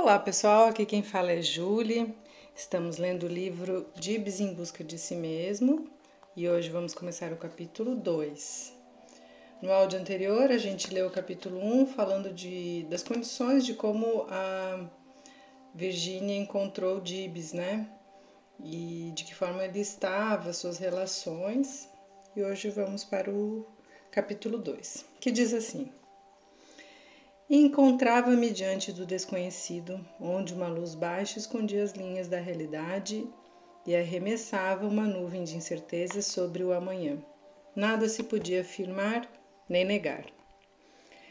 Olá 0.00 0.16
pessoal, 0.16 0.68
aqui 0.68 0.86
quem 0.86 1.02
fala 1.02 1.32
é 1.32 1.42
Julie. 1.42 2.14
Estamos 2.54 2.98
lendo 2.98 3.24
o 3.24 3.28
livro 3.28 3.84
Dibs 3.96 4.38
em 4.38 4.54
Busca 4.54 4.84
de 4.84 4.96
Si 4.96 5.16
Mesmo 5.16 5.90
e 6.36 6.48
hoje 6.48 6.70
vamos 6.70 6.94
começar 6.94 7.32
o 7.32 7.36
capítulo 7.36 7.96
2. 7.96 8.72
No 9.60 9.72
áudio 9.72 9.98
anterior, 9.98 10.52
a 10.52 10.56
gente 10.56 10.94
leu 10.94 11.08
o 11.08 11.10
capítulo 11.10 11.58
1 11.58 11.86
falando 11.88 12.32
de, 12.32 12.86
das 12.88 13.02
condições 13.02 13.66
de 13.66 13.74
como 13.74 14.24
a 14.30 14.88
Virginia 15.74 16.38
encontrou 16.38 17.00
Dibs, 17.00 17.52
né? 17.52 17.88
E 18.62 19.10
de 19.16 19.24
que 19.24 19.34
forma 19.34 19.64
ele 19.64 19.80
estava, 19.80 20.52
suas 20.52 20.78
relações. 20.78 21.88
E 22.36 22.42
hoje 22.44 22.70
vamos 22.70 23.02
para 23.02 23.28
o 23.32 23.66
capítulo 24.12 24.58
2, 24.58 25.04
que 25.20 25.32
diz 25.32 25.52
assim: 25.52 25.90
Encontrava-me 27.50 28.50
diante 28.50 28.92
do 28.92 29.06
desconhecido, 29.06 30.04
onde 30.20 30.52
uma 30.52 30.68
luz 30.68 30.94
baixa 30.94 31.38
escondia 31.38 31.82
as 31.82 31.92
linhas 31.92 32.28
da 32.28 32.38
realidade 32.38 33.26
e 33.86 33.96
arremessava 33.96 34.86
uma 34.86 35.06
nuvem 35.06 35.44
de 35.44 35.56
incerteza 35.56 36.20
sobre 36.20 36.62
o 36.62 36.74
amanhã. 36.74 37.16
Nada 37.74 38.06
se 38.06 38.22
podia 38.22 38.60
afirmar 38.60 39.26
nem 39.66 39.82
negar. 39.82 40.26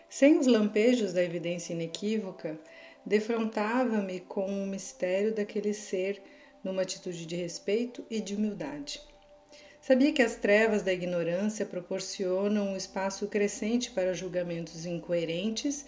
Sem 0.10 0.40
os 0.40 0.48
lampejos 0.48 1.14
da 1.14 1.24
evidência 1.24 1.74
inequívoca, 1.74 2.60
defrontava-me 3.06 4.20
com 4.22 4.48
o 4.48 4.66
mistério 4.66 5.36
daquele 5.36 5.72
ser 5.72 6.20
numa 6.64 6.82
atitude 6.82 7.28
de 7.28 7.36
respeito 7.36 8.04
e 8.10 8.20
de 8.20 8.34
humildade. 8.34 9.00
Sabia 9.80 10.12
que 10.12 10.24
as 10.24 10.36
trevas 10.36 10.82
da 10.82 10.92
ignorância 10.92 11.64
proporcionam 11.64 12.70
um 12.70 12.76
espaço 12.76 13.28
crescente 13.28 13.92
para 13.92 14.16
julgamentos 14.16 14.84
incoerentes 14.84 15.86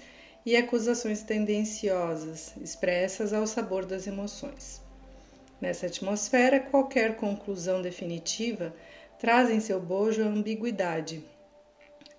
e 0.49 0.58
acusações 0.58 1.21
tendenciosas, 1.21 2.55
expressas 2.59 3.33
ao 3.33 3.45
sabor 3.45 3.86
das 3.86 4.08
emoções. 4.08 4.81
Nessa 5.61 5.86
atmosfera, 5.86 6.59
qualquer 6.59 7.17
conclusão 7.17 7.83
definitiva 7.83 8.73
traz 9.19 9.52
em 9.52 9.59
seu 9.59 9.80
bojo 9.80 10.23
a 10.23 10.25
ambiguidade. 10.25 11.23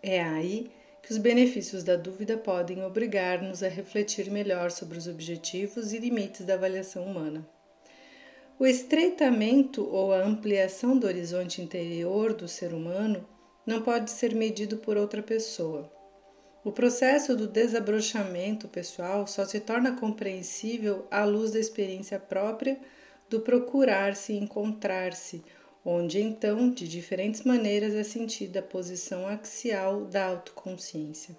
É 0.01 0.23
aí 0.23 0.71
que 1.03 1.11
os 1.11 1.19
benefícios 1.19 1.83
da 1.83 1.97
dúvida 1.97 2.37
podem 2.37 2.85
obrigar-nos 2.85 3.65
a 3.65 3.69
refletir 3.69 4.31
melhor 4.31 4.71
sobre 4.71 4.97
os 4.97 5.09
objetivos 5.09 5.93
e 5.93 5.99
limites 5.99 6.47
da 6.47 6.55
avaliação 6.55 7.03
humana. 7.03 7.45
O 8.61 8.65
estreitamento 8.65 9.83
ou 9.93 10.13
a 10.13 10.25
ampliação 10.25 10.97
do 10.97 11.09
horizonte 11.09 11.61
interior 11.61 12.33
do 12.33 12.47
ser 12.47 12.73
humano 12.73 13.27
não 13.67 13.83
pode 13.83 14.09
ser 14.09 14.37
medido 14.37 14.77
por 14.77 14.97
outra 14.97 15.21
pessoa. 15.21 15.91
O 16.63 16.71
processo 16.71 17.35
do 17.35 17.47
desabrochamento 17.47 18.69
pessoal 18.69 19.27
só 19.27 19.47
se 19.47 19.61
torna 19.61 19.97
compreensível 19.97 21.07
à 21.11 21.25
luz 21.25 21.53
da 21.53 21.59
experiência 21.59 22.19
própria 22.19 22.79
do 23.31 23.41
procurar-se 23.41 24.35
e 24.35 24.39
encontrar-se, 24.39 25.43
onde 25.83 26.21
então, 26.21 26.69
de 26.71 26.87
diferentes 26.87 27.45
maneiras, 27.45 27.95
é 27.95 28.03
sentida 28.03 28.61
a 28.61 28.63
posição 28.63 29.27
axial 29.27 30.05
da 30.05 30.27
autoconsciência. 30.27 31.35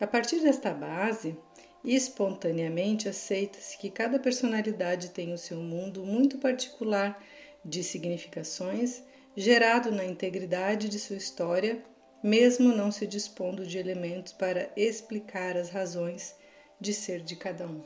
A 0.00 0.06
partir 0.06 0.40
desta 0.40 0.72
base, 0.72 1.36
espontaneamente 1.84 3.08
aceita-se 3.08 3.76
que 3.78 3.90
cada 3.90 4.20
personalidade 4.20 5.10
tem 5.10 5.32
o 5.32 5.38
seu 5.38 5.58
mundo 5.58 6.04
muito 6.04 6.38
particular 6.38 7.20
de 7.64 7.82
significações, 7.82 9.02
gerado 9.36 9.90
na 9.90 10.04
integridade 10.04 10.88
de 10.88 11.00
sua 11.00 11.16
história 11.16 11.82
mesmo 12.22 12.74
não 12.74 12.92
se 12.92 13.06
dispondo 13.06 13.66
de 13.66 13.78
elementos 13.78 14.32
para 14.32 14.70
explicar 14.76 15.56
as 15.56 15.70
razões 15.70 16.34
de 16.80 16.92
ser 16.92 17.20
de 17.20 17.36
cada 17.36 17.66
um. 17.66 17.82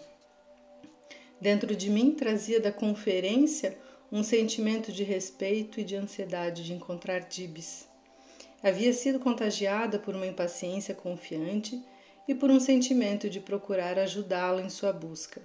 Dentro 1.40 1.74
de 1.74 1.90
mim 1.90 2.12
trazia 2.12 2.60
da 2.60 2.72
conferência 2.72 3.76
um 4.10 4.22
sentimento 4.22 4.92
de 4.92 5.02
respeito 5.02 5.80
e 5.80 5.84
de 5.84 5.96
ansiedade 5.96 6.64
de 6.64 6.72
encontrar 6.72 7.20
Dibs. 7.20 7.88
Havia 8.62 8.92
sido 8.92 9.18
contagiada 9.18 9.98
por 9.98 10.14
uma 10.14 10.26
impaciência 10.26 10.94
confiante 10.94 11.82
e 12.28 12.34
por 12.34 12.50
um 12.50 12.60
sentimento 12.60 13.28
de 13.28 13.40
procurar 13.40 13.98
ajudá-lo 13.98 14.60
em 14.60 14.70
sua 14.70 14.92
busca. 14.92 15.42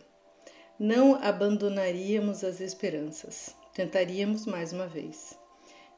Não 0.77 1.15
abandonaríamos 1.15 2.43
as 2.43 2.61
esperanças, 2.61 3.55
tentaríamos 3.73 4.45
mais 4.45 4.71
uma 4.71 4.87
vez. 4.87 5.38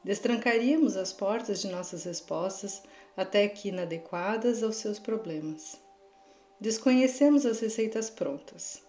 Destrancaríamos 0.04 0.96
as 0.96 1.12
portas 1.12 1.60
de 1.60 1.68
nossas 1.68 2.04
respostas 2.04 2.82
até 3.16 3.48
que 3.48 3.68
inadequadas 3.68 4.62
aos 4.62 4.76
seus 4.76 4.98
problemas. 4.98 5.80
Desconhecemos 6.60 7.46
as 7.46 7.60
receitas 7.60 8.10
prontas, 8.10 8.82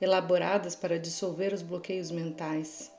elaboradas 0.00 0.74
para 0.74 0.98
dissolver 0.98 1.52
os 1.52 1.62
bloqueios 1.62 2.10
mentais. 2.10 2.90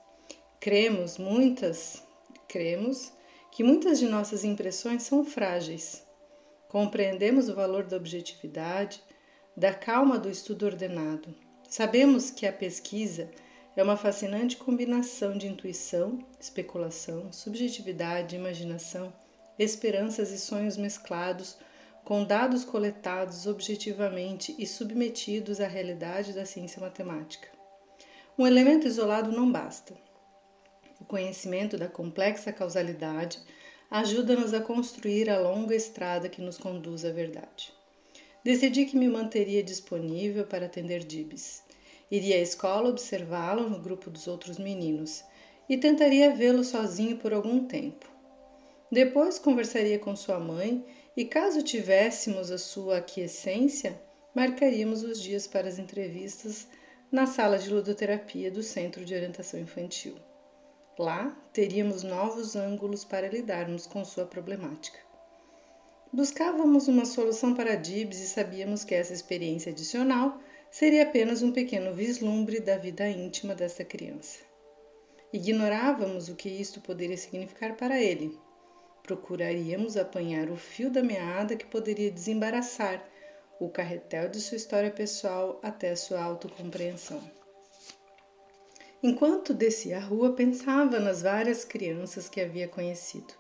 Cremos 0.60 1.18
muitas, 1.18 2.04
cremos 2.48 3.12
que 3.52 3.64
muitas 3.64 4.00
de 4.00 4.08
nossas 4.08 4.44
impressões 4.44 5.04
são 5.04 5.26
frágeis. 5.26 6.04
Compreendemos 6.68 7.50
o 7.50 7.56
valor 7.56 7.84
da 7.84 7.98
objetividade, 7.98 9.04
da 9.56 9.74
calma 9.74 10.18
do 10.18 10.30
estudo 10.30 10.66
ordenado. 10.66 11.36
Sabemos 11.68 12.32
que 12.32 12.46
a 12.46 12.54
pesquisa 12.54 13.30
é 13.76 13.84
uma 13.84 13.96
fascinante 13.96 14.58
combinação 14.58 15.38
de 15.38 15.48
intuição, 15.48 16.20
especulação, 16.40 17.32
subjetividade, 17.32 18.36
imaginação, 18.36 19.14
esperanças 19.58 20.32
e 20.32 20.38
sonhos 20.38 20.76
mesclados 20.76 21.58
com 22.04 22.26
dados 22.26 22.66
coletados 22.66 23.48
objetivamente 23.48 24.54
e 24.58 24.68
submetidos 24.68 25.62
à 25.62 25.68
realidade 25.68 26.34
da 26.34 26.46
ciência 26.46 26.82
matemática. 26.82 27.48
Um 28.38 28.46
elemento 28.46 28.88
isolado 28.88 29.32
não 29.32 29.50
basta. 29.50 29.94
O 31.00 31.06
conhecimento 31.06 31.78
da 31.78 31.88
complexa 31.88 32.52
causalidade 32.52 33.40
ajuda-nos 33.90 34.54
a 34.54 34.60
construir 34.60 35.30
a 35.30 35.40
longa 35.40 35.76
estrada 35.76 36.28
que 36.28 36.42
nos 36.42 36.58
conduz 36.58 37.06
à 37.06 37.12
verdade. 37.12 37.72
Decidi 38.44 38.86
que 38.86 38.98
me 38.98 39.08
manteria 39.08 39.64
disponível 39.64 40.46
para 40.46 40.66
atender 40.66 41.04
Dibs 41.04 41.64
Iria 42.12 42.36
à 42.36 42.40
escola 42.40 42.90
observá-lo 42.90 43.70
no 43.70 43.80
grupo 43.80 44.10
dos 44.10 44.28
outros 44.28 44.60
meninos 44.60 45.24
e 45.70 45.78
tentaria 45.78 46.36
vê-lo 46.36 46.64
sozinho 46.64 47.16
por 47.16 47.34
algum 47.34 47.66
tempo. 47.66 48.06
Depois 48.92 49.40
conversaria 49.40 49.98
com 49.98 50.14
sua 50.14 50.38
mãe 50.38 50.86
e, 51.16 51.24
caso 51.24 51.64
tivéssemos 51.64 52.52
a 52.52 52.58
sua 52.58 52.98
aquiescência, 52.98 53.98
marcaríamos 54.36 55.02
os 55.02 55.22
dias 55.22 55.48
para 55.48 55.70
as 55.70 55.80
entrevistas 55.80 56.68
na 57.10 57.26
sala 57.26 57.58
de 57.58 57.70
ludoterapia 57.70 58.52
do 58.52 58.62
Centro 58.62 59.06
de 59.06 59.16
Orientação 59.16 59.60
Infantil. 59.60 60.16
Lá 61.00 61.34
teríamos 61.54 62.04
novos 62.04 62.56
ângulos 62.56 63.06
para 63.06 63.30
lidarmos 63.30 63.88
com 63.88 64.04
sua 64.04 64.26
problemática. 64.26 65.00
Buscávamos 66.12 66.90
uma 66.90 67.06
solução 67.06 67.54
para 67.54 67.76
Dibs 67.76 68.20
e 68.20 68.28
sabíamos 68.28 68.84
que 68.84 68.94
essa 68.94 69.14
experiência 69.14 69.72
adicional 69.72 70.38
seria 70.72 71.04
apenas 71.04 71.44
um 71.44 71.52
pequeno 71.52 71.94
vislumbre 71.94 72.62
da 72.62 72.78
vida 72.78 73.08
íntima 73.08 73.54
dessa 73.54 73.84
criança. 73.84 74.40
Ignorávamos 75.34 76.30
o 76.30 76.36
que 76.36 76.48
isto 76.48 76.80
poderia 76.80 77.18
significar 77.18 77.76
para 77.76 78.02
ele. 78.02 78.40
Procuraríamos 79.04 79.98
apanhar 79.98 80.50
o 80.50 80.56
fio 80.56 80.90
da 80.90 81.04
meada 81.04 81.58
que 81.58 81.66
poderia 81.66 82.10
desembaraçar 82.10 83.06
o 83.60 83.70
carretel 83.70 84.30
de 84.30 84.40
sua 84.40 84.56
história 84.56 84.90
pessoal 84.90 85.60
até 85.62 85.96
sua 85.96 86.22
autocompreensão. 86.22 87.22
Enquanto 89.04 89.54
descia 89.54 89.98
a 89.98 90.02
rua, 90.02 90.34
pensava 90.34 91.00
nas 91.00 91.22
várias 91.22 91.66
crianças 91.66 92.30
que 92.30 92.40
havia 92.40 92.68
conhecido. 92.68 93.34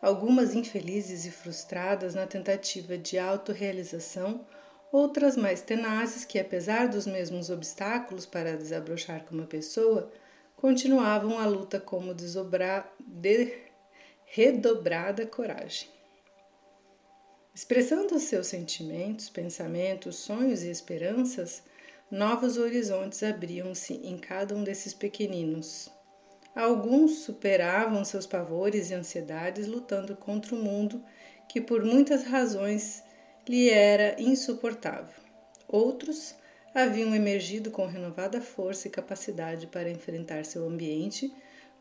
Algumas 0.00 0.54
infelizes 0.54 1.24
e 1.24 1.30
frustradas 1.30 2.14
na 2.14 2.26
tentativa 2.26 2.96
de 2.96 3.18
autorrealização 3.18 4.46
outras 4.92 5.36
mais 5.36 5.62
tenazes 5.62 6.24
que, 6.24 6.38
apesar 6.38 6.88
dos 6.88 7.06
mesmos 7.06 7.50
obstáculos 7.50 8.26
para 8.26 8.56
desabrochar 8.56 9.24
como 9.24 9.46
pessoa, 9.46 10.10
continuavam 10.56 11.38
a 11.38 11.46
luta 11.46 11.80
como 11.80 12.12
desobra... 12.12 12.90
de... 13.00 13.52
redobrada 14.26 15.26
coragem. 15.26 15.88
Expressando 17.54 18.18
seus 18.18 18.46
sentimentos, 18.46 19.28
pensamentos, 19.28 20.16
sonhos 20.16 20.62
e 20.62 20.70
esperanças, 20.70 21.62
novos 22.10 22.56
horizontes 22.56 23.22
abriam-se 23.22 23.94
em 23.94 24.18
cada 24.18 24.54
um 24.54 24.62
desses 24.62 24.94
pequeninos. 24.94 25.90
Alguns 26.54 27.20
superavam 27.20 28.04
seus 28.04 28.26
pavores 28.26 28.90
e 28.90 28.94
ansiedades 28.94 29.66
lutando 29.66 30.16
contra 30.16 30.54
o 30.54 30.58
mundo 30.58 31.02
que, 31.48 31.60
por 31.60 31.84
muitas 31.84 32.24
razões, 32.24 33.02
lhe 33.50 33.68
era 33.68 34.14
insuportável. 34.22 35.20
Outros 35.66 36.36
haviam 36.72 37.12
emergido 37.16 37.68
com 37.72 37.84
renovada 37.84 38.40
força 38.40 38.86
e 38.86 38.90
capacidade 38.92 39.66
para 39.66 39.90
enfrentar 39.90 40.44
seu 40.44 40.68
ambiente 40.68 41.34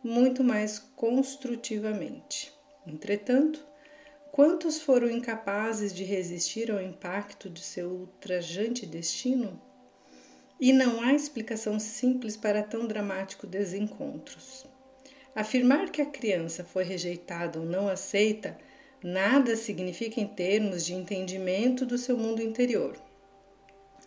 muito 0.04 0.44
mais 0.44 0.80
construtivamente. 0.80 2.52
Entretanto, 2.88 3.64
quantos 4.32 4.82
foram 4.82 5.12
incapazes 5.12 5.94
de 5.94 6.04
resistir 6.04 6.72
ao 6.72 6.82
impacto 6.82 7.48
de 7.48 7.62
seu 7.62 7.92
ultrajante 7.92 8.88
destino? 8.88 9.62
E 10.60 10.74
não 10.74 11.00
há 11.04 11.14
explicação 11.14 11.80
simples 11.80 12.36
para 12.36 12.64
tão 12.64 12.88
dramático 12.88 13.46
desencontros. 13.46 14.66
Afirmar 15.36 15.92
que 15.92 16.02
a 16.02 16.08
criança 16.08 16.64
foi 16.64 16.84
rejeitada 16.84 17.60
ou 17.60 17.66
não 17.66 17.88
aceita 17.88 18.58
nada 19.04 19.56
significa 19.56 20.20
em 20.20 20.28
termos 20.28 20.86
de 20.86 20.94
entendimento 20.94 21.86
do 21.86 21.98
seu 21.98 22.18
mundo 22.18 22.42
interior. 22.42 22.96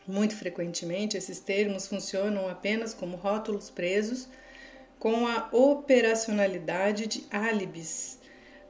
Muito 0.06 0.34
frequentemente, 0.34 1.16
esses 1.16 1.38
termos 1.38 1.86
funcionam 1.86 2.48
apenas 2.48 2.92
como 2.92 3.16
rótulos 3.16 3.70
presos 3.70 4.28
com 4.98 5.26
a 5.26 5.48
operacionalidade 5.52 7.06
de 7.06 7.24
álibis 7.30 8.18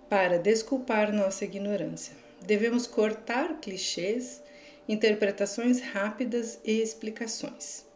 para 0.08 0.38
desculpar 0.38 1.12
nossa 1.12 1.44
ignorância. 1.44 2.14
Devemos 2.42 2.86
cortar 2.86 3.60
clichês, 3.60 4.42
interpretações 4.88 5.80
rápidas 5.80 6.60
e 6.64 6.82
explicações. 6.82 7.86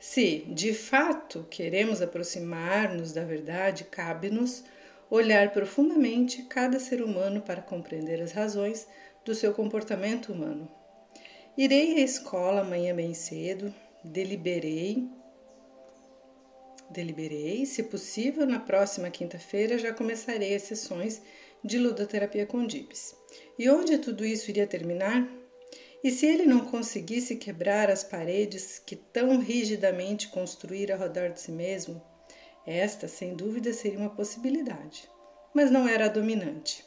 Se, 0.00 0.44
de 0.48 0.72
fato, 0.72 1.46
queremos 1.50 2.00
aproximar-nos 2.00 3.12
da 3.12 3.24
verdade, 3.24 3.84
cabe-nos 3.84 4.64
olhar 5.10 5.52
profundamente 5.52 6.42
cada 6.44 6.78
ser 6.78 7.02
humano 7.02 7.40
para 7.40 7.62
compreender 7.62 8.20
as 8.20 8.32
razões 8.32 8.86
do 9.24 9.34
seu 9.34 9.52
comportamento 9.52 10.32
humano. 10.32 10.70
Irei 11.56 11.96
à 11.96 12.00
escola 12.00 12.60
amanhã 12.60 12.94
bem 12.94 13.14
cedo, 13.14 13.74
deliberei. 14.04 15.08
Deliberei, 16.90 17.66
se 17.66 17.82
possível, 17.82 18.46
na 18.46 18.58
próxima 18.58 19.10
quinta-feira 19.10 19.76
já 19.78 19.92
começarei 19.92 20.54
as 20.54 20.62
sessões 20.62 21.20
de 21.62 21.78
ludoterapia 21.78 22.46
com 22.46 22.66
Dibs. 22.66 23.14
E 23.58 23.68
onde 23.68 23.98
tudo 23.98 24.24
isso 24.24 24.50
iria 24.50 24.66
terminar? 24.66 25.28
E 26.02 26.10
se 26.10 26.26
ele 26.26 26.46
não 26.46 26.60
conseguisse 26.60 27.36
quebrar 27.36 27.90
as 27.90 28.04
paredes 28.04 28.78
que 28.78 28.94
tão 28.94 29.38
rigidamente 29.38 30.28
construíra 30.28 30.94
ao 30.94 31.00
redor 31.00 31.30
de 31.30 31.40
si 31.40 31.50
mesmo? 31.50 32.00
Esta, 32.68 33.08
sem 33.08 33.34
dúvida, 33.34 33.72
seria 33.72 33.98
uma 33.98 34.10
possibilidade, 34.10 35.08
mas 35.54 35.70
não 35.70 35.88
era 35.88 36.04
a 36.04 36.08
dominante. 36.08 36.84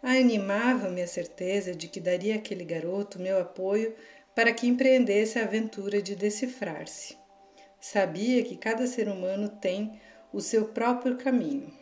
Animava-me 0.00 1.02
a 1.02 1.06
certeza 1.08 1.74
de 1.74 1.88
que 1.88 1.98
daria 1.98 2.36
àquele 2.36 2.64
garoto 2.64 3.18
meu 3.18 3.40
apoio 3.40 3.92
para 4.36 4.52
que 4.52 4.68
empreendesse 4.68 5.36
a 5.36 5.42
aventura 5.42 6.00
de 6.00 6.14
decifrar-se. 6.14 7.16
Sabia 7.80 8.44
que 8.44 8.56
cada 8.56 8.86
ser 8.86 9.08
humano 9.08 9.48
tem 9.48 10.00
o 10.32 10.40
seu 10.40 10.66
próprio 10.66 11.16
caminho 11.16 11.72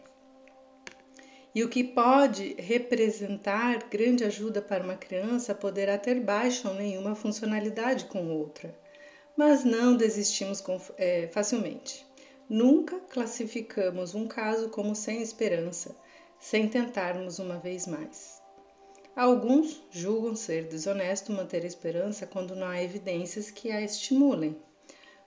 e 1.55 1.65
o 1.65 1.69
que 1.69 1.83
pode 1.83 2.55
representar 2.59 3.89
grande 3.91 4.25
ajuda 4.25 4.63
para 4.63 4.85
uma 4.85 4.97
criança 4.97 5.55
poderá 5.55 5.99
ter 5.99 6.21
baixa 6.21 6.69
ou 6.69 6.75
nenhuma 6.75 7.15
funcionalidade 7.15 8.05
com 8.05 8.31
outra, 8.31 8.75
mas 9.37 9.65
não 9.65 9.97
desistimos 9.97 10.63
é, 10.97 11.29
facilmente. 11.29 12.07
Nunca 12.49 12.99
classificamos 13.00 14.15
um 14.15 14.27
caso 14.27 14.71
como 14.71 14.95
sem 14.95 15.21
esperança, 15.21 15.95
sem 16.41 16.67
tentarmos 16.67 17.39
uma 17.39 17.59
vez 17.59 17.87
mais. 17.87 18.41
Alguns 19.15 19.83
julgam 19.91 20.35
ser 20.35 20.69
desonesto 20.69 21.31
manter 21.31 21.65
a 21.65 21.67
esperança 21.67 22.27
quando 22.27 22.56
não 22.56 22.67
há 22.67 22.83
evidências 22.83 23.50
que 23.50 23.71
a 23.71 23.83
estimulem, 23.83 24.56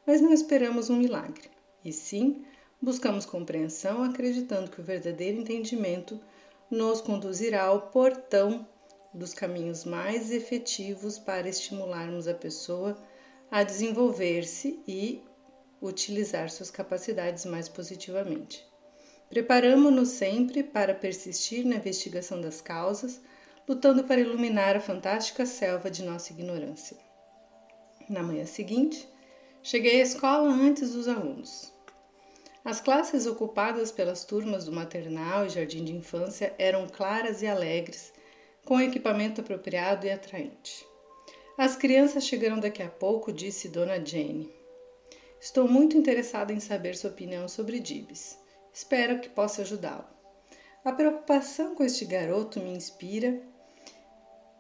mas 0.07 0.19
não 0.19 0.33
esperamos 0.33 0.89
um 0.89 0.95
milagre, 0.95 1.51
e 1.85 1.93
sim 1.93 2.43
buscamos 2.81 3.25
compreensão 3.25 4.03
acreditando 4.03 4.71
que 4.71 4.81
o 4.81 4.83
verdadeiro 4.83 5.39
entendimento 5.39 6.19
nos 6.71 7.01
conduzirá 7.01 7.63
ao 7.63 7.89
portão 7.91 8.67
dos 9.13 9.33
caminhos 9.33 9.85
mais 9.85 10.31
efetivos 10.31 11.19
para 11.19 11.49
estimularmos 11.49 12.27
a 12.27 12.33
pessoa 12.33 12.97
a 13.51 13.61
desenvolver-se 13.61 14.81
e 14.87 15.21
utilizar 15.81 16.49
suas 16.49 16.69
capacidades 16.69 17.45
mais 17.45 17.67
positivamente. 17.67 18.65
Preparamos-nos 19.29 20.09
sempre 20.09 20.61
para 20.61 20.93
persistir 20.93 21.65
na 21.65 21.77
investigação 21.77 22.39
das 22.39 22.61
causas, 22.61 23.21
lutando 23.67 24.03
para 24.03 24.19
iluminar 24.19 24.75
a 24.75 24.81
fantástica 24.81 25.45
selva 25.45 25.89
de 25.89 26.03
nossa 26.03 26.33
ignorância. 26.33 26.97
Na 28.09 28.21
manhã 28.21 28.45
seguinte, 28.45 29.07
cheguei 29.63 30.01
à 30.01 30.03
escola 30.03 30.49
antes 30.49 30.91
dos 30.91 31.07
alunos. 31.07 31.71
As 32.63 32.79
classes 32.79 33.25
ocupadas 33.25 33.91
pelas 33.91 34.23
turmas 34.23 34.65
do 34.65 34.71
maternal 34.71 35.45
e 35.45 35.49
jardim 35.49 35.83
de 35.83 35.95
infância 35.95 36.53
eram 36.59 36.87
claras 36.87 37.41
e 37.41 37.47
alegres, 37.47 38.13
com 38.65 38.79
equipamento 38.79 39.41
apropriado 39.41 40.05
e 40.05 40.11
atraente. 40.11 40.85
As 41.57 41.75
crianças 41.75 42.25
chegarão 42.25 42.59
daqui 42.59 42.83
a 42.83 42.89
pouco, 42.89 43.31
disse 43.31 43.69
Dona 43.69 44.03
Jane. 44.05 44.60
Estou 45.41 45.67
muito 45.67 45.97
interessada 45.97 46.53
em 46.53 46.59
saber 46.59 46.95
sua 46.95 47.09
opinião 47.09 47.47
sobre 47.47 47.79
Dibs. 47.79 48.37
Espero 48.71 49.19
que 49.19 49.27
possa 49.27 49.63
ajudá-lo. 49.63 50.05
A 50.85 50.91
preocupação 50.91 51.73
com 51.73 51.83
este 51.83 52.05
garoto 52.05 52.59
me 52.59 52.71
inspira 52.71 53.41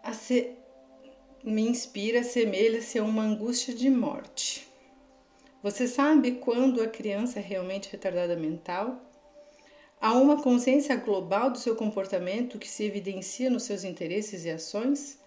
a 0.01 0.11
se... 0.11 0.57
me 1.43 1.61
inspira, 1.61 2.23
semelha-se 2.23 2.97
a 2.97 3.03
uma 3.03 3.21
angústia 3.21 3.75
de 3.75 3.91
morte. 3.91 4.67
Você 5.61 5.87
sabe 5.87 6.31
quando 6.37 6.81
a 6.81 6.87
criança 6.87 7.37
é 7.37 7.43
realmente 7.43 7.91
retardada 7.91 8.35
mental? 8.35 8.99
Há 10.01 10.13
uma 10.13 10.41
consciência 10.41 10.95
global 10.95 11.51
do 11.51 11.59
seu 11.59 11.75
comportamento 11.75 12.57
que 12.57 12.67
se 12.67 12.83
evidencia 12.83 13.51
nos 13.51 13.63
seus 13.63 13.83
interesses 13.83 14.45
e 14.45 14.49
ações? 14.49 15.19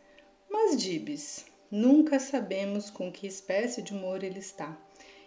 Mas 0.50 0.76
Dibs, 0.76 1.46
nunca 1.70 2.18
sabemos 2.18 2.90
com 2.90 3.12
que 3.12 3.28
espécie 3.28 3.82
de 3.82 3.92
humor 3.92 4.24
ele 4.24 4.40
está. 4.40 4.76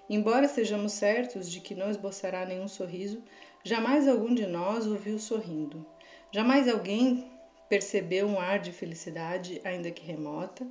Embora 0.10 0.46
estejamos 0.46 0.94
certos 0.94 1.52
de 1.52 1.60
que 1.60 1.76
não 1.76 1.90
esboçará 1.90 2.46
nenhum 2.46 2.68
sorriso, 2.68 3.22
jamais 3.64 4.08
algum 4.08 4.34
de 4.34 4.46
nós 4.48 4.88
o 4.88 4.96
viu 4.96 5.20
sorrindo. 5.20 5.86
Jamais 6.32 6.68
alguém 6.68 7.30
percebeu 7.68 8.26
um 8.28 8.40
ar 8.40 8.60
de 8.60 8.72
felicidade, 8.72 9.62
ainda 9.64 9.92
que 9.92 10.06
remota, 10.06 10.66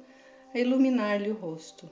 a 0.54 0.58
iluminar-lhe 0.58 1.30
o 1.30 1.34
rosto. 1.34 1.90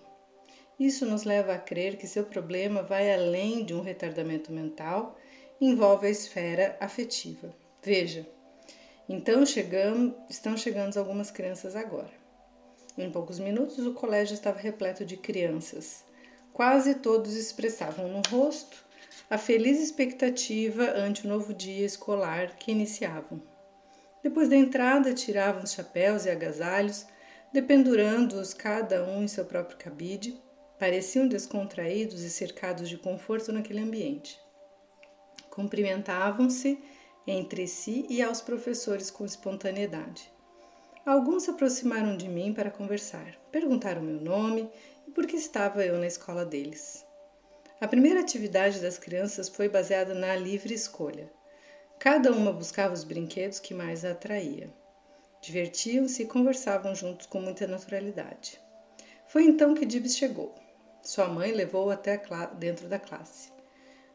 Isso 0.79 1.06
nos 1.06 1.25
leva 1.25 1.55
a 1.55 1.58
crer 1.58 1.96
que 1.96 2.06
seu 2.06 2.25
problema 2.25 2.82
vai 2.82 3.12
além 3.12 3.64
de 3.64 3.75
um 3.75 3.81
retardamento 3.81 4.50
mental, 4.50 5.17
envolve 5.61 6.06
a 6.06 6.11
esfera 6.11 6.76
afetiva. 6.81 7.55
Veja, 7.82 8.26
então 9.08 9.44
chegamos, 9.44 10.14
estão 10.29 10.56
chegando 10.56 10.97
algumas 10.97 11.31
crianças 11.31 11.76
agora. 11.76 12.11
Em 12.97 13.11
poucos 13.11 13.38
minutos, 13.38 13.87
o 13.87 13.93
colégio 13.93 14.35
estava 14.35 14.58
repleto 14.58 15.05
de 15.05 15.17
crianças. 15.17 16.03
Quase 16.54 16.94
todos 16.94 17.34
expressavam 17.34 18.08
no 18.08 18.23
rosto 18.30 18.82
a 19.28 19.37
feliz 19.37 19.78
expectativa 19.78 20.84
ante 20.96 21.26
o 21.26 21.28
novo 21.28 21.52
dia 21.52 21.84
escolar 21.84 22.56
que 22.56 22.73
iniciavam. 22.73 23.42
Depois 24.23 24.49
da 24.49 24.56
entrada, 24.56 25.12
tiravam 25.12 25.64
os 25.64 25.73
chapéus 25.73 26.25
e 26.25 26.30
agasalhos, 26.30 27.06
dependurando-os 27.52 28.54
cada 28.54 29.04
um 29.04 29.23
em 29.23 29.28
seu 29.28 29.44
próprio 29.44 29.76
cabide, 29.76 30.42
Pareciam 30.78 31.28
descontraídos 31.28 32.23
e 32.23 32.30
cercados 32.30 32.88
de 32.88 32.99
conforto 32.99 33.52
naquele 33.52 33.80
ambiente. 33.80 34.38
Cumprimentavam-se 35.49 36.78
entre 37.26 37.68
si 37.68 38.04
e 38.11 38.20
aos 38.20 38.40
professores 38.40 39.11
com 39.11 39.25
espontaneidade. 39.25 40.30
Alguns 41.06 41.44
se 41.44 41.50
aproximaram 41.50 42.16
de 42.16 42.28
mim 42.28 42.52
para 42.52 42.70
conversar, 42.70 43.37
perguntaram 43.52 44.02
meu 44.02 44.20
nome 44.20 44.68
e 45.14 45.16
por 45.16 45.26
que 45.28 45.37
estava 45.37 45.87
eu 45.87 45.97
na 45.97 46.09
escola 46.09 46.44
deles. 46.44 47.06
A 47.80 47.87
primeira 47.87 48.18
atividade 48.18 48.80
das 48.80 48.99
crianças 48.99 49.49
foi 49.49 49.68
baseada 49.68 50.12
na 50.12 50.35
livre 50.35 50.75
escolha. 50.75 51.30
Cada 52.00 52.33
uma 52.33 52.52
buscava 52.52 52.92
os 52.92 53.04
brinquedos 53.04 53.61
que 53.61 53.73
mais 53.73 54.04
a 54.04 54.11
atraía. 54.11 54.68
Divertiam-se 55.40 56.25
e 56.25 56.26
conversavam 56.26 56.97
juntos 56.97 57.26
com 57.26 57.40
muita 57.40 57.64
naturalidade. 57.68 58.61
Foi 59.28 59.44
então 59.44 59.73
que 59.73 59.87
Dibs 59.87 60.16
chegou. 60.16 60.52
Sua 61.00 61.28
mãe 61.28 61.52
levou-o 61.52 61.90
até 61.90 62.21
dentro 62.59 62.88
da 62.88 62.99
classe. 62.99 63.52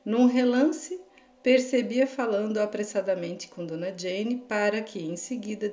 Num 0.03 0.25
relance, 0.25 1.00
percebia 1.41 2.08
falando 2.08 2.58
apressadamente 2.58 3.48
com 3.48 3.65
Dona 3.65 3.98
Jane 3.98 4.44
para 4.50 4.82
que 4.82 5.00
em 5.00 5.15
seguida 5.15 5.72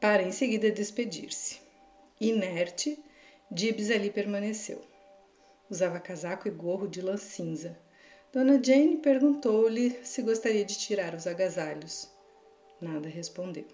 para 0.00 0.22
em 0.22 0.32
seguida 0.32 0.70
despedir-se. 0.70 1.60
Inerte, 2.18 2.98
Gibbs 3.54 3.90
ali 3.90 4.10
permaneceu. 4.10 4.80
Usava 5.70 6.00
casaco 6.00 6.48
e 6.48 6.50
gorro 6.50 6.88
de 6.88 7.00
lã 7.00 7.16
cinza. 7.16 7.78
Dona 8.32 8.62
Jane 8.62 8.98
perguntou-lhe 8.98 9.98
se 10.02 10.22
gostaria 10.22 10.64
de 10.64 10.76
tirar 10.76 11.14
os 11.14 11.26
agasalhos. 11.26 12.10
Nada 12.80 13.08
respondeu. 13.08 13.66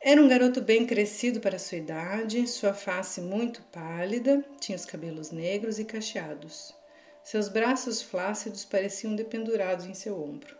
Era 0.00 0.20
um 0.20 0.28
garoto 0.28 0.60
bem 0.60 0.86
crescido 0.86 1.40
para 1.40 1.58
sua 1.58 1.78
idade, 1.78 2.46
sua 2.46 2.74
face 2.74 3.22
muito 3.22 3.62
pálida, 3.72 4.44
tinha 4.60 4.76
os 4.76 4.84
cabelos 4.84 5.30
negros 5.30 5.78
e 5.78 5.84
cacheados. 5.84 6.74
Seus 7.22 7.48
braços 7.48 8.02
flácidos 8.02 8.66
pareciam 8.66 9.16
dependurados 9.16 9.86
em 9.86 9.94
seu 9.94 10.22
ombro. 10.22 10.54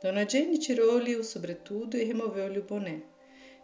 Dona 0.00 0.28
Jane 0.28 0.58
tirou-lhe 0.58 1.16
o 1.16 1.24
sobretudo 1.24 1.96
e 1.96 2.04
removeu-lhe 2.04 2.60
o 2.60 2.62
boné. 2.62 3.02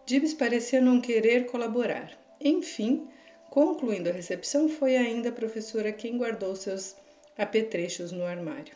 Gibbs 0.04 0.34
parecia 0.34 0.80
não 0.80 1.00
querer 1.00 1.46
colaborar. 1.46 2.18
Enfim, 2.40 3.06
Concluindo 3.50 4.08
a 4.08 4.12
recepção, 4.12 4.68
foi 4.68 4.96
ainda 4.96 5.30
a 5.30 5.32
professora 5.32 5.90
quem 5.90 6.16
guardou 6.16 6.54
seus 6.54 6.94
apetrechos 7.36 8.12
no 8.12 8.24
armário. 8.24 8.72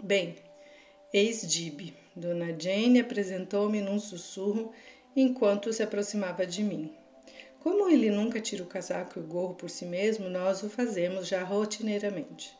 Bem, 0.00 0.36
ex-Dib, 1.12 1.92
Dona 2.14 2.54
Jane 2.56 3.00
apresentou-me 3.00 3.80
num 3.80 3.98
sussurro 3.98 4.72
enquanto 5.16 5.72
se 5.72 5.82
aproximava 5.82 6.46
de 6.46 6.62
mim. 6.62 6.94
Como 7.58 7.88
ele 7.88 8.10
nunca 8.10 8.40
tira 8.40 8.62
o 8.62 8.66
casaco 8.66 9.18
e 9.18 9.22
o 9.22 9.26
gorro 9.26 9.54
por 9.54 9.68
si 9.68 9.84
mesmo, 9.84 10.28
nós 10.28 10.62
o 10.62 10.70
fazemos 10.70 11.26
já 11.26 11.42
rotineiramente. 11.42 12.56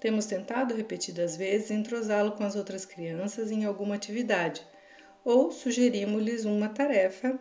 Temos 0.00 0.26
tentado 0.26 0.74
repetidas 0.74 1.36
vezes 1.36 1.70
entrosá-lo 1.70 2.32
com 2.32 2.42
as 2.42 2.56
outras 2.56 2.84
crianças 2.84 3.52
em 3.52 3.64
alguma 3.64 3.94
atividade, 3.94 4.66
ou 5.24 5.52
sugerimos-lhes 5.52 6.44
uma 6.44 6.68
tarefa 6.68 7.38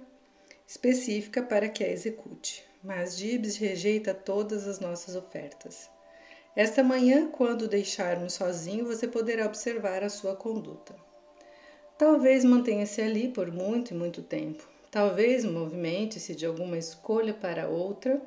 específica 0.67 1.41
para 1.41 1.67
que 1.67 1.83
a 1.83 1.89
execute. 1.89 2.66
Mas 2.83 3.17
Gibbs 3.17 3.57
rejeita 3.57 4.13
todas 4.13 4.67
as 4.67 4.79
nossas 4.79 5.15
ofertas. 5.15 5.89
Esta 6.55 6.83
manhã, 6.83 7.29
quando 7.29 7.67
deixarmos 7.67 8.33
sozinho, 8.33 8.85
você 8.85 9.07
poderá 9.07 9.45
observar 9.45 10.03
a 10.03 10.09
sua 10.09 10.35
conduta. 10.35 10.95
Talvez 11.97 12.43
mantenha-se 12.43 13.01
ali 13.01 13.27
por 13.29 13.51
muito 13.51 13.91
e 13.91 13.97
muito 13.97 14.21
tempo. 14.21 14.67
Talvez 14.89 15.43
movimente-se 15.43 16.35
de 16.35 16.45
alguma 16.45 16.77
escolha 16.77 17.33
para 17.33 17.67
outra. 17.67 18.21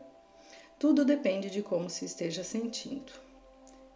Tudo 0.78 1.04
depende 1.04 1.50
de 1.50 1.62
como 1.62 1.88
se 1.88 2.04
esteja 2.04 2.44
sentindo. 2.44 3.12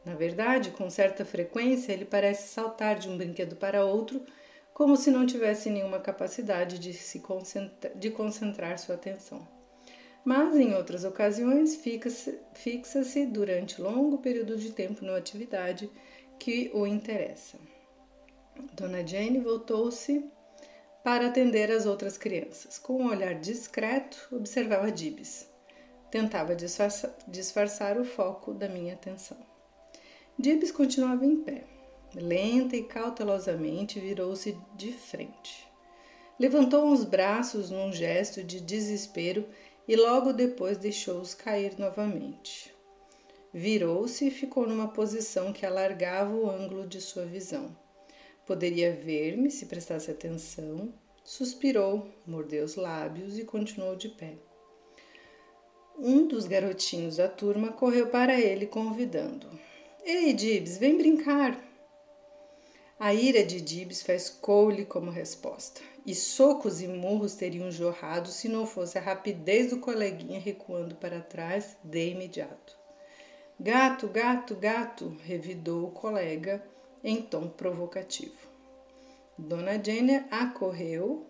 Na 0.05 0.15
verdade, 0.15 0.71
com 0.71 0.91
certa 0.91 1.25
frequência, 1.25 1.93
ele 1.93 2.05
parece 2.05 2.49
saltar 2.49 2.99
de 2.99 3.09
um 3.09 3.17
brinquedo 3.17 3.57
para 3.57 3.85
outro, 3.85 4.23
como 4.73 4.97
se 4.97 5.11
não 5.11 5.25
tivesse 5.25 5.71
nenhuma 5.71 6.01
capacidade 6.01 6.79
de, 6.79 6.93
se 6.93 7.21
concentrar, 7.21 7.95
de 7.95 8.11
concentrar 8.11 8.79
sua 8.79 8.97
atenção. 8.97 9.54
Mas, 10.25 10.57
em 10.57 10.75
outras 10.75 11.05
ocasiões, 11.05 11.77
fixa-se 11.77 12.39
fixa 12.55 13.03
durante 13.27 13.81
longo 13.81 14.19
período 14.19 14.57
de 14.57 14.73
tempo 14.73 15.05
numa 15.05 15.19
atividade 15.19 15.91
que 16.39 16.71
o 16.73 16.87
interessa. 16.87 17.59
Dona 18.73 19.07
Jane 19.07 19.39
voltou-se 19.41 20.25
para 21.03 21.27
atender 21.27 21.71
as 21.71 21.85
outras 21.85 22.17
crianças. 22.17 22.79
Com 22.79 23.03
um 23.03 23.09
olhar 23.09 23.35
discreto, 23.35 24.29
observava 24.33 24.91
Dibs. 24.91 25.47
Tentava 26.11 26.57
disfarçar, 26.57 27.15
disfarçar 27.29 27.99
o 27.99 28.05
foco 28.05 28.55
da 28.55 28.69
minha 28.69 28.95
atenção. 28.95 29.37
Dibs 30.39 30.71
continuava 30.71 31.27
em 31.27 31.37
pé. 31.37 31.65
Lenta 32.15 32.77
e 32.77 32.85
cautelosamente 32.85 34.01
virou-se 34.01 34.57
de 34.77 34.93
frente. 34.93 35.69
Levantou 36.39 36.91
os 36.91 37.05
braços 37.05 37.71
num 37.71 37.93
gesto 37.93 38.43
de 38.43 38.61
desespero 38.61 39.47
e 39.87 39.97
logo 39.97 40.33
depois 40.33 40.79
deixou-os 40.79 41.35
cair 41.35 41.79
novamente. 41.79 42.75
Virou-se 43.53 44.27
e 44.27 44.31
ficou 44.31 44.67
numa 44.67 44.89
posição 44.89 45.53
que 45.53 45.65
alargava 45.65 46.35
o 46.35 46.51
ângulo 46.51 46.87
de 46.87 47.01
sua 47.01 47.25
visão. 47.25 47.77
Poderia 48.47 48.93
ver-me 48.93 49.51
se 49.51 49.67
prestasse 49.67 50.11
atenção. 50.11 50.93
Suspirou, 51.23 52.09
mordeu 52.27 52.65
os 52.65 52.75
lábios 52.75 53.39
e 53.39 53.45
continuou 53.45 53.97
de 53.97 54.09
pé. 54.09 54.35
Um 55.97 56.27
dos 56.27 56.47
garotinhos 56.47 57.17
da 57.17 57.29
turma 57.29 57.73
correu 57.73 58.09
para 58.09 58.39
ele, 58.39 58.67
convidando: 58.67 59.49
Ei, 60.05 60.33
Dibs, 60.33 60.77
vem 60.77 60.99
brincar! 60.99 61.63
A 62.99 63.15
ira 63.15 63.45
de 63.45 63.61
Dibs 63.61 64.03
faz 64.03 64.29
coule 64.29 64.85
como 64.85 65.11
resposta, 65.11 65.81
e 66.05 66.15
socos 66.15 66.83
e 66.83 66.89
murros 66.89 67.35
teriam 67.35 67.71
jorrado 67.71 68.29
se 68.29 68.49
não 68.49 68.67
fosse 68.67 68.99
a 68.99 69.01
rapidez 69.01 69.71
do 69.71 69.79
coleguinha 69.79 70.39
recuando 70.39 70.95
para 70.97 71.21
trás 71.21 71.77
de 71.83 72.11
imediato. 72.11 72.77
Gato, 73.59 74.09
gato, 74.09 74.55
gato, 74.55 75.17
revidou 75.23 75.85
o 75.85 75.91
colega 75.93 76.63
em 77.03 77.23
tom 77.23 77.49
provocativo. 77.49 78.37
Dona 79.39 79.83
Jane 79.83 80.25
acorreu, 80.31 81.27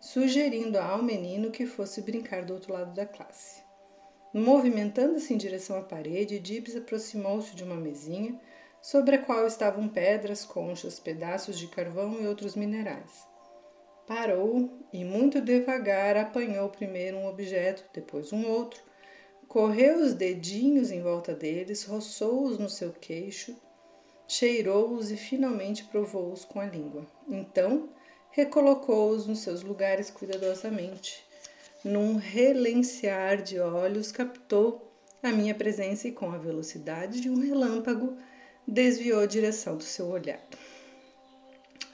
sugerindo 0.00 0.78
ao 0.78 1.02
menino 1.02 1.50
que 1.50 1.66
fosse 1.66 2.02
brincar 2.02 2.44
do 2.44 2.54
outro 2.54 2.72
lado 2.72 2.94
da 2.94 3.06
classe. 3.06 3.62
Movimentando-se 4.32 5.32
em 5.32 5.36
direção 5.36 5.78
à 5.78 5.82
parede, 5.82 6.40
Gibbs 6.42 6.76
aproximou-se 6.76 7.54
de 7.54 7.64
uma 7.64 7.76
mesinha 7.76 8.38
sobre 8.82 9.16
a 9.16 9.18
qual 9.18 9.46
estavam 9.46 9.88
pedras, 9.88 10.44
conchas, 10.44 10.98
pedaços 10.98 11.58
de 11.58 11.68
carvão 11.68 12.20
e 12.20 12.26
outros 12.26 12.54
minerais. 12.54 13.33
Parou 14.06 14.70
e, 14.92 15.04
muito 15.04 15.40
devagar, 15.40 16.16
apanhou 16.16 16.68
primeiro 16.68 17.16
um 17.16 17.26
objeto, 17.26 17.84
depois 17.92 18.32
um 18.32 18.46
outro, 18.46 18.82
correu 19.48 19.98
os 20.00 20.12
dedinhos 20.12 20.90
em 20.90 21.00
volta 21.00 21.34
deles, 21.34 21.84
roçou-os 21.84 22.58
no 22.58 22.68
seu 22.68 22.92
queixo, 22.92 23.56
cheirou-os 24.28 25.10
e 25.10 25.16
finalmente 25.16 25.84
provou-os 25.84 26.44
com 26.44 26.60
a 26.60 26.66
língua. 26.66 27.06
Então, 27.28 27.88
recolocou-os 28.30 29.26
nos 29.26 29.38
seus 29.38 29.62
lugares 29.62 30.10
cuidadosamente. 30.10 31.24
Num 31.84 32.16
relencear 32.16 33.42
de 33.42 33.60
olhos, 33.60 34.10
captou 34.10 34.90
a 35.22 35.30
minha 35.30 35.54
presença 35.54 36.08
e, 36.08 36.12
com 36.12 36.30
a 36.30 36.38
velocidade 36.38 37.20
de 37.20 37.30
um 37.30 37.40
relâmpago, 37.40 38.16
desviou 38.66 39.20
a 39.20 39.26
direção 39.26 39.76
do 39.76 39.84
seu 39.84 40.08
olhar. 40.08 40.40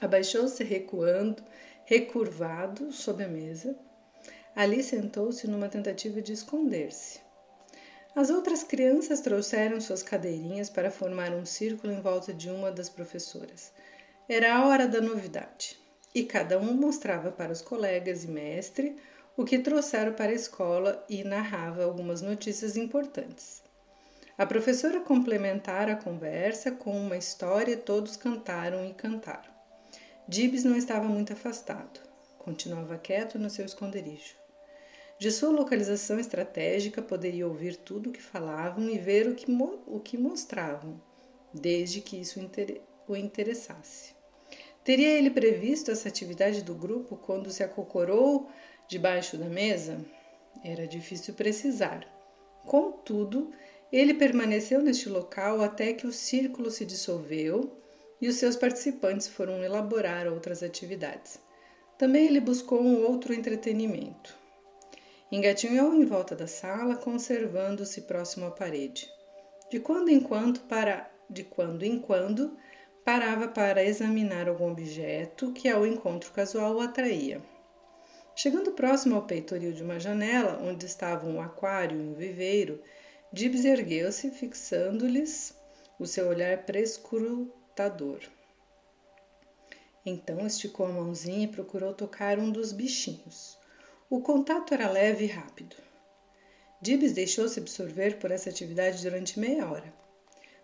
Abaixou-se 0.01 0.63
recuando, 0.63 1.43
recurvado 1.91 2.89
sob 2.93 3.21
a 3.21 3.27
mesa. 3.27 3.77
Ali 4.55 4.81
sentou-se 4.81 5.45
numa 5.45 5.67
tentativa 5.67 6.21
de 6.21 6.31
esconder-se. 6.31 7.19
As 8.15 8.29
outras 8.29 8.63
crianças 8.63 9.19
trouxeram 9.19 9.81
suas 9.81 10.01
cadeirinhas 10.01 10.69
para 10.69 10.89
formar 10.89 11.33
um 11.33 11.45
círculo 11.45 11.91
em 11.91 11.99
volta 11.99 12.33
de 12.33 12.49
uma 12.49 12.71
das 12.71 12.87
professoras. 12.87 13.73
Era 14.29 14.55
a 14.55 14.67
hora 14.67 14.87
da 14.87 15.01
novidade, 15.01 15.77
e 16.15 16.23
cada 16.23 16.57
um 16.57 16.73
mostrava 16.73 17.29
para 17.29 17.51
os 17.51 17.61
colegas 17.61 18.23
e 18.23 18.29
mestre 18.29 18.95
o 19.35 19.43
que 19.43 19.59
trouxeram 19.59 20.13
para 20.13 20.31
a 20.31 20.35
escola 20.35 21.05
e 21.09 21.25
narrava 21.25 21.83
algumas 21.83 22.21
notícias 22.21 22.77
importantes. 22.77 23.61
A 24.37 24.45
professora 24.45 25.01
complementara 25.01 25.91
a 25.91 25.97
conversa 25.97 26.71
com 26.71 26.97
uma 26.97 27.17
história 27.17 27.73
e 27.73 27.77
todos 27.77 28.15
cantaram 28.15 28.85
e 28.85 28.93
cantaram. 28.93 29.50
Dibs 30.27 30.63
não 30.63 30.75
estava 30.75 31.07
muito 31.07 31.33
afastado. 31.33 31.99
Continuava 32.37 32.97
quieto 32.97 33.37
no 33.37 33.49
seu 33.49 33.65
esconderijo. 33.65 34.35
De 35.19 35.31
sua 35.31 35.51
localização 35.51 36.19
estratégica, 36.19 37.01
poderia 37.01 37.47
ouvir 37.47 37.75
tudo 37.75 38.09
o 38.09 38.13
que 38.13 38.21
falavam 38.21 38.89
e 38.89 38.97
ver 38.97 39.27
o 39.27 39.35
que, 39.35 39.45
o 39.85 39.99
que 39.99 40.17
mostravam, 40.17 40.99
desde 41.53 42.01
que 42.01 42.19
isso 42.19 42.39
o 43.07 43.15
interessasse. 43.15 44.13
Teria 44.83 45.09
ele 45.09 45.29
previsto 45.29 45.91
essa 45.91 46.09
atividade 46.09 46.63
do 46.63 46.73
grupo 46.73 47.15
quando 47.15 47.51
se 47.51 47.63
acocorou 47.63 48.49
debaixo 48.87 49.37
da 49.37 49.45
mesa? 49.45 50.03
Era 50.63 50.87
difícil 50.87 51.35
precisar. 51.35 52.07
Contudo, 52.65 53.51
ele 53.91 54.13
permaneceu 54.13 54.81
neste 54.81 55.07
local 55.07 55.61
até 55.61 55.93
que 55.93 56.07
o 56.07 56.11
círculo 56.11 56.71
se 56.71 56.85
dissolveu 56.85 57.80
e 58.21 58.27
os 58.27 58.35
seus 58.35 58.55
participantes 58.55 59.27
foram 59.27 59.63
elaborar 59.63 60.27
outras 60.27 60.61
atividades. 60.61 61.39
Também 61.97 62.27
ele 62.27 62.39
buscou 62.39 62.81
um 62.81 63.03
outro 63.03 63.33
entretenimento. 63.33 64.39
Engatinhou 65.31 65.95
em 65.95 66.05
volta 66.05 66.35
da 66.35 66.45
sala, 66.45 66.95
conservando-se 66.95 68.01
próximo 68.01 68.45
à 68.45 68.51
parede. 68.51 69.09
De 69.71 69.79
quando 69.79 70.09
em 70.09 70.19
quando, 70.19 70.59
para, 70.61 71.09
de 71.29 71.43
quando 71.43 71.83
em 71.83 71.97
quando, 71.97 72.57
parava 73.03 73.47
para 73.47 73.83
examinar 73.83 74.47
algum 74.47 74.71
objeto 74.71 75.51
que 75.53 75.69
ao 75.69 75.87
encontro 75.87 76.31
casual 76.31 76.75
o 76.75 76.81
atraía. 76.81 77.41
Chegando 78.35 78.71
próximo 78.71 79.15
ao 79.15 79.25
peitoril 79.25 79.71
de 79.71 79.83
uma 79.83 79.99
janela, 79.99 80.61
onde 80.61 80.85
estavam 80.85 81.35
um 81.35 81.41
aquário 81.41 81.97
e 81.97 82.07
um 82.09 82.13
viveiro, 82.13 82.81
Gibbs 83.33 83.65
ergueu-se, 83.65 84.31
fixando-lhes 84.31 85.55
o 85.99 86.05
seu 86.05 86.27
olhar 86.27 86.65
prescrutador. 87.71 88.19
Então 90.05 90.45
esticou 90.45 90.85
a 90.85 90.91
mãozinha 90.91 91.45
e 91.45 91.47
procurou 91.47 91.93
tocar 91.93 92.37
um 92.39 92.51
dos 92.51 92.71
bichinhos. 92.71 93.57
O 94.09 94.21
contato 94.21 94.73
era 94.73 94.89
leve 94.89 95.25
e 95.25 95.27
rápido. 95.27 95.75
Dibs 96.81 97.13
deixou-se 97.13 97.59
absorver 97.59 98.17
por 98.17 98.31
essa 98.31 98.49
atividade 98.49 99.01
durante 99.03 99.39
meia 99.39 99.69
hora. 99.69 99.93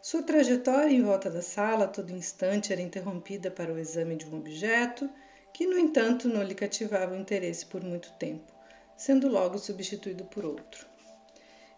Sua 0.02 0.24
trajetória 0.24 0.94
em 0.94 1.04
volta 1.04 1.30
da 1.30 1.42
sala 1.42 1.86
a 1.86 1.88
todo 1.88 2.12
instante 2.12 2.72
era 2.72 2.82
interrompida 2.82 3.52
para 3.52 3.74
o 3.74 3.80
exame 3.80 4.16
de 4.16 4.26
um 4.26 4.38
objeto 4.38 5.10
que, 5.54 5.66
no 5.66 5.78
entanto, 5.78 6.28
não 6.28 6.44
lhe 6.44 6.56
cativava 6.56 7.14
o 7.14 7.18
interesse 7.18 7.66
por 7.66 7.84
muito 7.84 8.12
tempo, 8.14 8.52
sendo 8.96 9.28
logo 9.28 9.58
substituído 9.58 10.26
por 10.26 10.46
outro. 10.46 10.86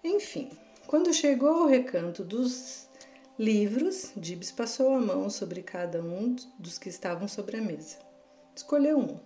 Enfim, 0.03 0.49
quando 0.87 1.13
chegou 1.13 1.63
ao 1.63 1.67
recanto 1.67 2.23
dos 2.23 2.88
livros, 3.39 4.11
Dibs 4.17 4.51
passou 4.51 4.93
a 4.93 4.99
mão 4.99 5.29
sobre 5.29 5.63
cada 5.63 6.03
um 6.03 6.35
dos 6.59 6.77
que 6.77 6.89
estavam 6.89 7.25
sobre 7.25 7.55
a 7.55 7.61
mesa. 7.61 7.97
Escolheu 8.53 8.99
um. 8.99 9.17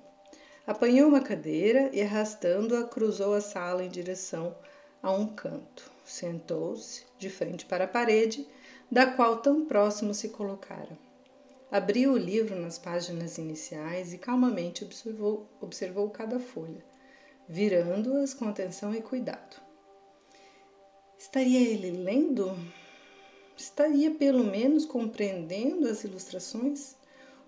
Apanhou 0.68 1.10
uma 1.10 1.20
cadeira 1.20 1.90
e, 1.92 2.00
arrastando-a, 2.00 2.84
cruzou 2.84 3.34
a 3.34 3.42
sala 3.42 3.84
em 3.84 3.90
direção 3.90 4.56
a 5.02 5.12
um 5.12 5.26
canto. 5.26 5.92
Sentou-se 6.06 7.06
de 7.18 7.28
frente 7.28 7.66
para 7.66 7.86
a 7.86 7.88
parede, 7.88 8.48
da 8.92 9.08
qual 9.08 9.38
tão 9.38 9.66
próximo 9.66 10.14
se 10.14 10.30
colocara. 10.30 10.96
Abriu 11.72 12.14
o 12.14 12.18
livro 12.18 12.56
nas 12.56 12.78
páginas 12.78 13.40
iniciais 13.40 14.14
e 14.14 14.20
calmamente 14.20 14.84
observou, 14.84 15.50
observou 15.60 16.08
cada 16.12 16.40
folha, 16.40 16.86
virando-as 17.50 18.32
com 18.36 18.48
atenção 18.48 18.94
e 18.94 19.02
cuidado. 19.02 19.60
Estaria 21.18 21.60
ele 21.60 21.90
lendo? 21.90 22.56
Estaria 23.74 24.12
pelo 24.12 24.44
menos 24.44 24.86
compreendendo 24.86 25.90
as 25.90 26.04
ilustrações? 26.04 26.96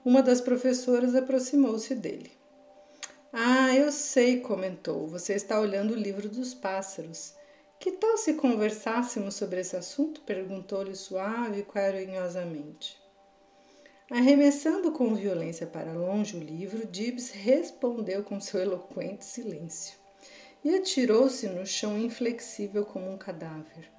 Uma 0.04 0.24
das 0.24 0.42
professoras 0.42 1.14
aproximou-se 1.14 1.94
dele. 1.94 2.32
Ah, 3.32 3.76
eu 3.76 3.92
sei, 3.92 4.40
comentou. 4.40 5.06
Você 5.06 5.36
está 5.36 5.60
olhando 5.60 5.92
o 5.94 5.96
livro 5.96 6.28
dos 6.28 6.52
pássaros. 6.56 7.36
Que 7.80 7.92
tal 7.92 8.18
se 8.18 8.34
conversássemos 8.34 9.36
sobre 9.36 9.60
esse 9.60 9.76
assunto? 9.76 10.22
perguntou-lhe 10.22 10.96
suave 10.96 11.60
e 11.60 11.64
carinhosamente. 11.64 13.00
Arremessando 14.10 14.92
com 14.92 15.14
violência 15.14 15.68
para 15.68 15.94
longe 15.94 16.36
o 16.36 16.40
livro, 16.40 16.90
Gibbs 16.92 17.30
respondeu 17.30 18.24
com 18.24 18.42
seu 18.42 18.60
eloquente 18.60 19.24
silêncio 19.24 19.96
e 20.64 20.74
atirou-se 20.74 21.48
no 21.50 21.68
chão 21.68 22.00
inflexível 22.00 22.84
como 22.84 23.12
um 23.12 23.18
cadáver, 23.18 23.94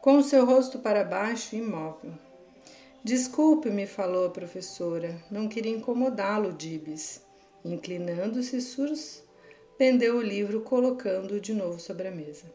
com 0.00 0.16
o 0.16 0.22
seu 0.22 0.46
rosto 0.46 0.78
para 0.78 1.04
baixo 1.04 1.54
imóvel. 1.54 2.12
Desculpe-me, 3.04 3.86
falou 3.86 4.26
a 4.26 4.30
professora, 4.30 5.22
não 5.30 5.48
queria 5.48 5.72
incomodá-lo, 5.72 6.54
Gibbs. 6.58 7.22
Inclinando-se, 7.64 8.60
suspendeu 8.60 10.16
o 10.16 10.22
livro, 10.22 10.62
colocando-o 10.62 11.40
de 11.40 11.52
novo 11.52 11.78
sobre 11.78 12.08
a 12.08 12.10
mesa. 12.10 12.46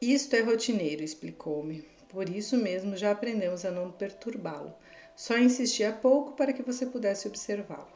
Isto 0.00 0.36
é 0.36 0.40
rotineiro, 0.40 1.02
explicou-me. 1.02 1.86
Por 2.08 2.28
isso 2.28 2.56
mesmo 2.56 2.96
já 2.96 3.10
aprendemos 3.10 3.64
a 3.64 3.70
não 3.70 3.90
perturbá-lo. 3.90 4.74
Só 5.16 5.38
insisti 5.38 5.82
há 5.82 5.92
pouco 5.92 6.32
para 6.32 6.52
que 6.52 6.62
você 6.62 6.84
pudesse 6.84 7.26
observá-lo. 7.26 7.88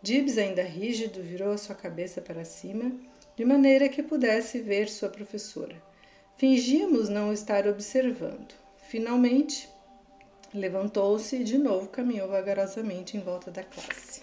Gibbs, 0.00 0.38
ainda 0.38 0.62
rígido, 0.62 1.20
virou 1.22 1.50
a 1.50 1.58
sua 1.58 1.74
cabeça 1.74 2.20
para 2.20 2.44
cima, 2.44 2.92
de 3.34 3.44
maneira 3.44 3.88
que 3.88 4.02
pudesse 4.02 4.60
ver 4.60 4.88
sua 4.88 5.08
professora. 5.08 5.87
Fingíamos 6.38 7.08
não 7.08 7.32
estar 7.32 7.66
observando. 7.66 8.54
Finalmente, 8.88 9.68
levantou-se 10.54 11.34
e 11.34 11.42
de 11.42 11.58
novo 11.58 11.88
caminhou 11.88 12.28
vagarosamente 12.28 13.16
em 13.16 13.20
volta 13.20 13.50
da 13.50 13.64
classe. 13.64 14.22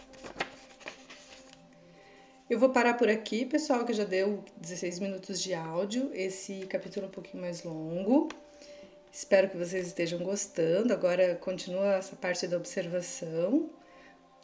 Eu 2.50 2.58
vou 2.58 2.70
parar 2.70 2.94
por 2.94 3.10
aqui, 3.10 3.46
pessoal, 3.46 3.84
que 3.84 3.92
já 3.92 4.06
deu 4.06 4.46
16 4.56 5.00
minutos 5.00 5.42
de 5.42 5.54
áudio. 5.54 6.10
Esse 6.14 6.66
capítulo 6.68 7.08
é 7.08 7.10
um 7.10 7.12
pouquinho 7.12 7.44
mais 7.44 7.64
longo. 7.64 8.30
Espero 9.12 9.50
que 9.50 9.58
vocês 9.58 9.86
estejam 9.86 10.20
gostando. 10.20 10.94
Agora 10.94 11.36
continua 11.36 11.96
essa 11.96 12.16
parte 12.16 12.48
da 12.48 12.56
observação 12.56 13.70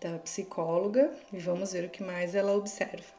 da 0.02 0.20
psicóloga 0.20 1.10
e 1.32 1.38
vamos 1.38 1.72
ver 1.72 1.86
o 1.86 1.90
que 1.90 2.04
mais 2.04 2.36
ela 2.36 2.52
observa. 2.54 3.14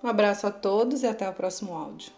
Um 0.00 0.06
abraço 0.06 0.46
a 0.46 0.52
todos 0.52 1.02
e 1.02 1.08
até 1.08 1.28
o 1.28 1.32
próximo 1.32 1.74
áudio. 1.74 2.12